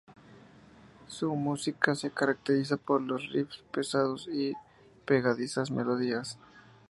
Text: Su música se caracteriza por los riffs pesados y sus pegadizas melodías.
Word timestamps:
Su 1.05 1.35
música 1.35 1.93
se 1.93 2.09
caracteriza 2.09 2.75
por 2.77 3.03
los 3.03 3.31
riffs 3.31 3.59
pesados 3.71 4.27
y 4.27 4.49
sus 4.53 4.57
pegadizas 5.05 5.69
melodías. 5.69 6.39